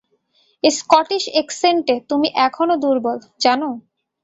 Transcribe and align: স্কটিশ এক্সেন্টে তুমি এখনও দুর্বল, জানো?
স্কটিশ 0.63 1.23
এক্সেন্টে 1.41 1.95
তুমি 2.09 2.27
এখনও 2.47 2.75
দুর্বল, 2.83 3.17
জানো? 3.41 3.69